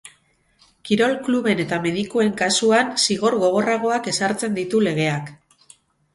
[0.87, 5.33] Kirol kluben eta medikuen kasuan zigor gogorragoak ezartzen ditu legeak.